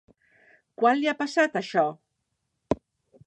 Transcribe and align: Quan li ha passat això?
Quan 0.81 0.97
li 1.01 1.11
ha 1.11 1.15
passat 1.19 1.59
això? 1.61 1.83